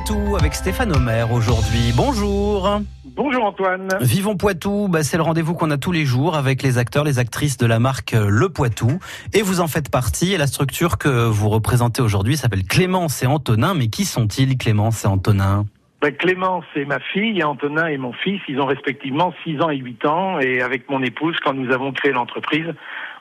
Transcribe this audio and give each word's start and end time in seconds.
Poitou 0.00 0.36
avec 0.36 0.54
Stéphane 0.54 0.96
Omer 0.96 1.30
aujourd'hui. 1.30 1.92
Bonjour. 1.94 2.80
Bonjour 3.04 3.44
Antoine. 3.44 3.88
Vivons 4.00 4.36
Poitou, 4.36 4.88
bah, 4.88 5.02
c'est 5.02 5.18
le 5.18 5.22
rendez-vous 5.22 5.52
qu'on 5.54 5.70
a 5.70 5.76
tous 5.76 5.92
les 5.92 6.06
jours 6.06 6.36
avec 6.36 6.62
les 6.62 6.78
acteurs, 6.78 7.04
les 7.04 7.18
actrices 7.18 7.58
de 7.58 7.66
la 7.66 7.78
marque 7.78 8.12
Le 8.12 8.48
Poitou. 8.48 8.98
Et 9.34 9.42
vous 9.42 9.60
en 9.60 9.66
faites 9.66 9.90
partie. 9.90 10.32
Et 10.32 10.38
la 10.38 10.46
structure 10.46 10.96
que 10.96 11.26
vous 11.26 11.50
représentez 11.50 12.00
aujourd'hui 12.00 12.38
s'appelle 12.38 12.64
Clémence 12.64 13.22
et 13.22 13.26
Antonin. 13.26 13.74
Mais 13.74 13.88
qui 13.88 14.06
sont-ils, 14.06 14.56
Clémence 14.56 15.04
et 15.04 15.08
Antonin? 15.08 15.66
Ben, 16.00 16.14
Clémence 16.16 16.64
est 16.76 16.86
ma 16.86 16.98
fille, 16.98 17.38
et 17.38 17.44
Antonin 17.44 17.86
est 17.86 17.98
mon 17.98 18.14
fils. 18.14 18.40
Ils 18.48 18.58
ont 18.58 18.66
respectivement 18.66 19.34
6 19.44 19.60
ans 19.60 19.68
et 19.68 19.76
8 19.76 20.06
ans. 20.06 20.38
Et 20.38 20.62
avec 20.62 20.88
mon 20.88 21.02
épouse, 21.02 21.36
quand 21.44 21.52
nous 21.52 21.70
avons 21.72 21.92
créé 21.92 22.12
l'entreprise, 22.12 22.72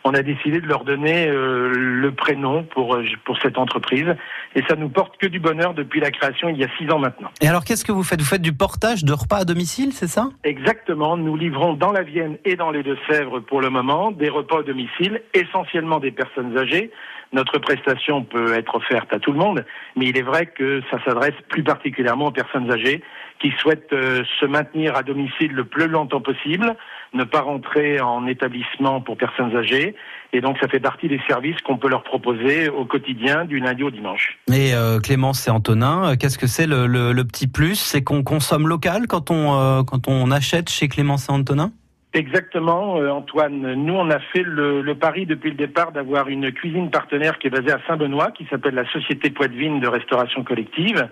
on 0.03 0.13
a 0.13 0.21
décidé 0.21 0.61
de 0.61 0.67
leur 0.67 0.83
donner 0.83 1.27
euh, 1.27 1.71
le 1.73 2.11
prénom 2.11 2.63
pour, 2.63 2.95
euh, 2.95 3.03
pour 3.25 3.37
cette 3.41 3.57
entreprise. 3.57 4.15
Et 4.55 4.63
ça 4.67 4.75
nous 4.75 4.89
porte 4.89 5.17
que 5.17 5.27
du 5.27 5.39
bonheur 5.39 5.73
depuis 5.73 5.99
la 5.99 6.11
création 6.11 6.49
il 6.49 6.57
y 6.57 6.63
a 6.63 6.69
6 6.77 6.91
ans 6.91 6.99
maintenant. 6.99 7.29
Et 7.41 7.47
alors, 7.47 7.63
qu'est-ce 7.63 7.85
que 7.85 7.91
vous 7.91 8.03
faites? 8.03 8.19
Vous 8.19 8.27
faites 8.27 8.41
du 8.41 8.53
portage 8.53 9.03
de 9.03 9.13
repas 9.13 9.37
à 9.37 9.45
domicile, 9.45 9.91
c'est 9.93 10.07
ça? 10.07 10.29
Exactement. 10.43 11.17
Nous 11.17 11.35
livrons 11.35 11.73
dans 11.73 11.91
la 11.91 12.03
Vienne 12.03 12.37
et 12.45 12.55
dans 12.55 12.71
les 12.71 12.83
Deux-Sèvres 12.83 13.39
pour 13.39 13.61
le 13.61 13.69
moment 13.69 14.11
des 14.11 14.29
repas 14.29 14.59
à 14.59 14.63
domicile, 14.63 15.21
essentiellement 15.33 15.99
des 15.99 16.11
personnes 16.11 16.57
âgées. 16.57 16.91
Notre 17.31 17.59
prestation 17.59 18.23
peut 18.23 18.53
être 18.53 18.75
offerte 18.75 19.13
à 19.13 19.19
tout 19.19 19.31
le 19.31 19.37
monde, 19.37 19.63
mais 19.95 20.07
il 20.07 20.17
est 20.17 20.23
vrai 20.23 20.47
que 20.47 20.81
ça 20.89 20.97
s'adresse 21.05 21.35
plus 21.49 21.63
particulièrement 21.63 22.27
aux 22.27 22.31
personnes 22.31 22.71
âgées 22.71 23.03
qui 23.39 23.51
souhaitent 23.59 23.93
euh, 23.93 24.23
se 24.39 24.45
maintenir 24.45 24.95
à 24.95 25.03
domicile 25.03 25.51
le 25.53 25.63
plus 25.63 25.87
longtemps 25.87 26.21
possible, 26.21 26.75
ne 27.13 27.23
pas 27.23 27.41
rentrer 27.41 28.01
en 28.01 28.27
établissement 28.27 28.99
pour 28.99 29.15
personnes 29.15 29.55
âgées, 29.55 29.95
et 30.33 30.41
donc 30.41 30.57
ça 30.59 30.67
fait 30.67 30.79
partie 30.79 31.07
des 31.07 31.21
services 31.27 31.59
qu'on 31.61 31.77
peut 31.77 31.87
leur 31.87 32.03
proposer 32.03 32.67
au 32.69 32.85
quotidien 32.85 33.45
du 33.45 33.59
lundi 33.59 33.83
au 33.83 33.91
dimanche. 33.91 34.37
Et 34.51 34.73
euh, 34.73 34.99
Clémence 34.99 35.47
et 35.47 35.51
Antonin, 35.51 36.11
euh, 36.11 36.15
qu'est-ce 36.15 36.37
que 36.37 36.47
c'est 36.47 36.67
le, 36.67 36.87
le, 36.87 37.23
petit 37.25 37.47
plus? 37.47 37.75
C'est 37.75 38.03
qu'on 38.03 38.23
consomme 38.23 38.67
local 38.67 39.07
quand 39.07 39.31
on, 39.31 39.83
quand 39.83 40.07
on 40.07 40.31
achète 40.31 40.69
chez 40.69 40.87
Clémence 40.87 41.29
et 41.29 41.31
Antonin 41.31 41.71
Exactement, 42.13 42.97
euh, 42.97 43.11
Antoine. 43.11 43.75
Nous, 43.75 43.93
on 43.93 44.09
a 44.09 44.17
fait 44.17 44.41
le, 44.41 44.81
le 44.81 44.95
pari 44.95 45.27
depuis 45.27 45.51
le 45.51 45.55
départ 45.55 45.91
d'avoir 45.91 46.27
une 46.27 46.51
cuisine 46.51 46.89
partenaire 46.89 47.37
qui 47.37 47.47
est 47.47 47.51
basée 47.51 47.71
à 47.71 47.79
Saint-Benoît, 47.87 48.31
qui 48.31 48.47
s'appelle 48.49 48.73
la 48.73 48.89
Société 48.91 49.29
Poitevine 49.29 49.79
de 49.79 49.87
restauration 49.87 50.43
collective, 50.43 51.07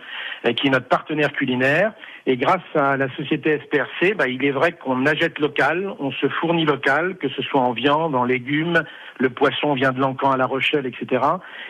euh, 0.48 0.54
qui 0.54 0.68
est 0.68 0.70
notre 0.72 0.88
partenaire 0.88 1.32
culinaire. 1.34 1.94
Et 2.30 2.36
grâce 2.36 2.60
à 2.76 2.98
la 2.98 3.08
société 3.16 3.58
SPRC, 3.58 4.14
bah, 4.16 4.28
il 4.28 4.44
est 4.44 4.52
vrai 4.52 4.74
qu'on 4.74 5.06
achète 5.06 5.40
local, 5.40 5.90
on 5.98 6.12
se 6.12 6.28
fournit 6.28 6.66
local, 6.66 7.16
que 7.16 7.30
ce 7.30 7.42
soit 7.42 7.62
en 7.62 7.72
viande, 7.72 8.16
en 8.16 8.26
légumes, 8.26 8.84
le 9.18 9.30
poisson 9.30 9.74
vient 9.76 9.94
de 9.94 10.02
Lancan 10.02 10.32
à 10.32 10.36
La 10.36 10.46
Rochelle, 10.46 10.86
etc. 10.86 11.22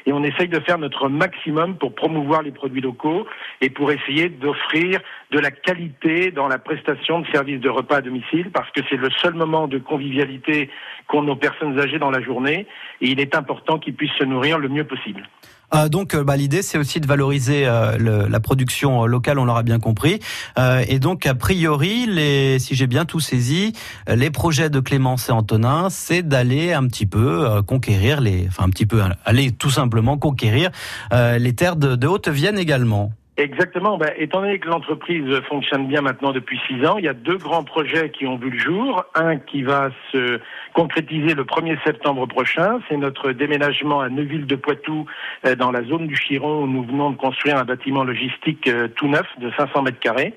Et 0.07 0.13
on 0.13 0.23
essaye 0.23 0.47
de 0.47 0.59
faire 0.59 0.79
notre 0.79 1.09
maximum 1.09 1.77
pour 1.77 1.93
promouvoir 1.93 2.41
les 2.41 2.49
produits 2.49 2.81
locaux 2.81 3.27
et 3.61 3.69
pour 3.69 3.91
essayer 3.91 4.29
d'offrir 4.29 4.99
de 5.29 5.37
la 5.37 5.51
qualité 5.51 6.31
dans 6.31 6.47
la 6.47 6.57
prestation 6.57 7.19
de 7.19 7.27
services 7.27 7.61
de 7.61 7.69
repas 7.69 7.97
à 7.97 8.01
domicile, 8.01 8.49
parce 8.51 8.71
que 8.71 8.81
c'est 8.89 8.97
le 8.97 9.11
seul 9.21 9.35
moment 9.35 9.67
de 9.67 9.77
convivialité 9.77 10.71
qu'ont 11.05 11.21
nos 11.21 11.35
personnes 11.35 11.79
âgées 11.79 11.99
dans 11.99 12.11
la 12.11 12.21
journée, 12.21 12.65
et 13.01 13.09
il 13.09 13.19
est 13.19 13.35
important 13.35 13.77
qu'ils 13.77 13.93
puissent 13.93 14.17
se 14.17 14.23
nourrir 14.23 14.57
le 14.57 14.69
mieux 14.69 14.85
possible. 14.85 15.21
Euh, 15.73 15.89
donc, 15.89 16.13
euh, 16.13 16.23
bah, 16.23 16.37
l'idée, 16.37 16.61
c'est 16.61 16.77
aussi 16.77 16.99
de 16.99 17.07
valoriser 17.07 17.65
euh, 17.65 17.97
le, 17.97 18.27
la 18.27 18.39
production 18.39 19.05
locale, 19.05 19.39
on 19.39 19.45
l'aura 19.45 19.63
bien 19.63 19.79
compris. 19.79 20.19
et 20.87 20.99
donc, 20.99 21.25
a 21.25 21.35
priori, 21.35 22.05
les, 22.07 22.59
si 22.59 22.75
j'ai 22.75 22.87
bien 22.87 23.05
tout 23.05 23.19
saisi, 23.19 23.73
les 24.07 24.31
projets 24.31 24.69
de 24.69 24.79
Clémence 24.79 25.29
et 25.29 25.31
Antonin, 25.31 25.89
c'est 25.89 26.23
d'aller 26.23 26.73
un 26.73 26.87
petit 26.87 27.05
peu 27.05 27.61
conquérir 27.63 28.21
les, 28.21 28.45
enfin 28.47 28.63
un 28.65 28.69
petit 28.69 28.85
peu, 28.85 29.01
aller 29.25 29.51
tout 29.51 29.69
simplement 29.69 30.17
conquérir 30.17 30.71
les 31.11 31.53
terres 31.53 31.75
de, 31.75 31.95
de 31.95 32.07
Haute-Vienne 32.07 32.57
également. 32.57 33.11
Exactement. 33.37 33.99
Ben, 33.99 34.11
étant 34.17 34.41
donné 34.41 34.57
que 34.57 34.67
l'entreprise 34.67 35.41
fonctionne 35.47 35.87
bien 35.87 36.01
maintenant 36.01 36.31
depuis 36.31 36.59
six 36.67 36.83
ans, 36.87 36.97
il 36.97 37.05
y 37.05 37.07
a 37.07 37.13
deux 37.13 37.37
grands 37.37 37.63
projets 37.63 38.09
qui 38.09 38.25
ont 38.25 38.35
vu 38.35 38.49
le 38.49 38.57
jour. 38.57 39.05
Un 39.13 39.37
qui 39.37 39.61
va 39.61 39.91
se 40.11 40.39
concrétiser 40.73 41.35
le 41.35 41.43
1er 41.43 41.77
septembre 41.83 42.25
prochain, 42.25 42.79
c'est 42.89 42.97
notre 42.97 43.33
déménagement 43.33 44.01
à 44.01 44.09
Neuville-de-Poitou, 44.09 45.05
euh, 45.45 45.55
dans 45.55 45.69
la 45.71 45.83
zone 45.83 46.07
du 46.07 46.15
Chiron, 46.15 46.63
où 46.63 46.67
nous 46.67 46.83
venons 46.83 47.11
de 47.11 47.15
construire 47.15 47.57
un 47.57 47.63
bâtiment 47.63 48.03
logistique 48.03 48.67
euh, 48.67 48.87
tout 48.87 49.07
neuf 49.07 49.27
de 49.37 49.51
500 49.55 49.83
mètres 49.83 49.99
carrés. 49.99 50.33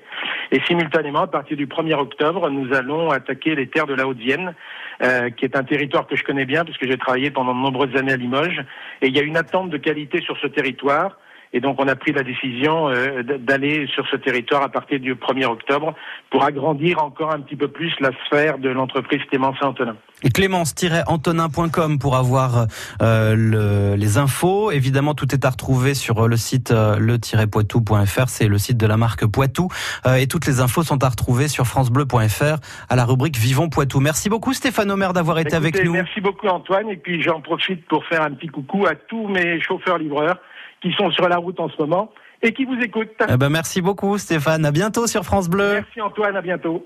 Et 0.51 0.61
simultanément, 0.67 1.21
à 1.21 1.27
partir 1.27 1.57
du 1.57 1.65
1er 1.65 1.95
octobre, 1.95 2.51
nous 2.51 2.71
allons 2.71 3.09
attaquer 3.09 3.55
les 3.55 3.65
terres 3.65 3.87
de 3.87 3.95
la 3.95 4.07
Haute-Vienne, 4.07 4.53
euh, 5.01 5.31
qui 5.31 5.45
est 5.45 5.55
un 5.55 5.63
territoire 5.63 6.05
que 6.05 6.15
je 6.15 6.23
connais 6.23 6.45
bien, 6.45 6.65
puisque 6.65 6.85
j'ai 6.85 6.97
travaillé 6.97 7.31
pendant 7.31 7.55
de 7.55 7.59
nombreuses 7.59 7.95
années 7.95 8.13
à 8.13 8.17
Limoges. 8.17 8.63
Et 9.01 9.07
il 9.07 9.15
y 9.15 9.19
a 9.19 9.23
une 9.23 9.37
attente 9.37 9.71
de 9.71 9.77
qualité 9.77 10.21
sur 10.21 10.37
ce 10.37 10.45
territoire. 10.45 11.17
Et 11.53 11.59
donc 11.59 11.77
on 11.79 11.87
a 11.87 11.95
pris 11.95 12.13
la 12.13 12.23
décision 12.23 12.89
euh, 12.89 13.23
d'aller 13.23 13.87
sur 13.93 14.07
ce 14.07 14.15
territoire 14.15 14.63
à 14.63 14.69
partir 14.69 14.99
du 14.99 15.15
1er 15.15 15.45
octobre 15.45 15.93
pour 16.29 16.43
agrandir 16.43 17.03
encore 17.03 17.33
un 17.33 17.41
petit 17.41 17.55
peu 17.55 17.67
plus 17.67 17.93
la 17.99 18.11
sphère 18.25 18.57
de 18.57 18.69
l'entreprise 18.69 19.21
Clémence 19.29 19.57
Antonin. 19.61 19.95
Clémence-antonin.com 20.29 21.99
pour 21.99 22.15
avoir 22.15 22.67
euh, 23.01 23.35
le, 23.35 23.95
les 23.95 24.17
infos. 24.17 24.71
Évidemment, 24.71 25.13
tout 25.13 25.33
est 25.33 25.45
à 25.45 25.49
retrouver 25.49 25.93
sur 25.93 26.27
le 26.27 26.37
site 26.37 26.71
euh, 26.71 26.97
le-poitou.fr. 26.99 28.27
C'est 28.27 28.47
le 28.47 28.57
site 28.57 28.77
de 28.77 28.85
la 28.85 28.97
marque 28.97 29.25
Poitou. 29.25 29.69
Euh, 30.05 30.15
et 30.15 30.27
toutes 30.27 30.45
les 30.45 30.59
infos 30.61 30.83
sont 30.83 31.03
à 31.03 31.09
retrouver 31.09 31.47
sur 31.47 31.65
francebleu.fr 31.65 32.57
à 32.89 32.95
la 32.95 33.05
rubrique 33.05 33.37
Vivons 33.37 33.69
Poitou. 33.69 33.99
Merci 33.99 34.29
beaucoup 34.29 34.53
Stéphane 34.53 34.91
Omer 34.91 35.13
d'avoir 35.13 35.39
été 35.39 35.55
avec 35.55 35.83
nous. 35.83 35.93
Merci 35.93 36.21
beaucoup 36.21 36.47
Antoine. 36.47 36.89
Et 36.89 36.97
puis 36.97 37.21
j'en 37.21 37.41
profite 37.41 37.85
pour 37.87 38.05
faire 38.05 38.21
un 38.21 38.31
petit 38.31 38.47
coucou 38.47 38.85
à 38.85 38.95
tous 38.95 39.27
mes 39.27 39.59
chauffeurs-livreurs 39.61 40.37
qui 40.81 40.91
sont 40.93 41.11
sur 41.11 41.27
la 41.29 41.37
route 41.37 41.59
en 41.59 41.69
ce 41.69 41.77
moment 41.79 42.11
et 42.41 42.53
qui 42.53 42.65
vous 42.65 42.77
écoutent. 42.81 43.09
Eh 43.29 43.37
ben 43.37 43.49
merci 43.49 43.81
beaucoup 43.81 44.17
Stéphane, 44.17 44.65
à 44.65 44.71
bientôt 44.71 45.07
sur 45.07 45.23
France 45.23 45.49
Bleu. 45.49 45.73
Merci 45.73 46.01
Antoine, 46.01 46.35
à 46.35 46.41
bientôt. 46.41 46.85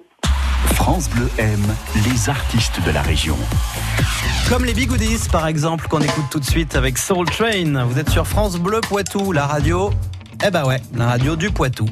France 0.73 1.09
Bleu 1.09 1.29
aime 1.37 1.65
les 2.05 2.29
artistes 2.29 2.85
de 2.85 2.91
la 2.91 3.01
région. 3.01 3.37
Comme 4.49 4.65
les 4.65 4.73
Bigoudis 4.73 5.27
par 5.31 5.47
exemple 5.47 5.87
qu'on 5.87 6.01
écoute 6.01 6.25
tout 6.29 6.39
de 6.39 6.45
suite 6.45 6.75
avec 6.75 6.97
Soul 6.97 7.25
Train. 7.29 7.85
Vous 7.85 7.97
êtes 7.99 8.09
sur 8.09 8.27
France 8.27 8.59
Bleu 8.59 8.81
Poitou, 8.81 9.31
la 9.31 9.45
radio. 9.45 9.91
Eh 10.45 10.51
ben 10.51 10.65
ouais, 10.65 10.77
la 10.95 11.07
radio 11.07 11.35
du 11.35 11.49
Poitou. 11.49 11.85